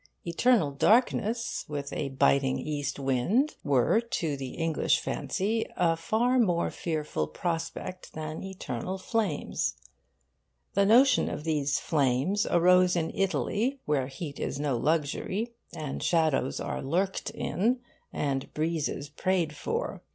Eternal 0.25 0.71
darkness, 0.71 1.63
with 1.67 1.93
a 1.93 2.09
biting 2.09 2.57
east 2.57 2.97
wind, 2.97 3.53
were 3.63 4.01
to 4.01 4.35
the 4.35 4.55
English 4.55 4.99
fancy 4.99 5.63
a 5.77 5.95
far 5.95 6.39
more 6.39 6.71
fearful 6.71 7.27
prospect 7.27 8.13
than 8.13 8.41
eternal 8.41 8.97
flames. 8.97 9.75
The 10.73 10.87
notion 10.87 11.29
of 11.29 11.43
these 11.43 11.79
flames 11.79 12.47
arose 12.47 12.95
in 12.95 13.11
Italy, 13.13 13.79
where 13.85 14.07
heat 14.07 14.39
is 14.39 14.59
no 14.59 14.75
luxury, 14.75 15.53
and 15.75 16.01
shadows 16.01 16.59
are 16.59 16.81
lurked 16.81 17.29
in, 17.29 17.79
and 18.11 18.51
breezes 18.55 19.07
prayed 19.07 19.55
for. 19.55 20.01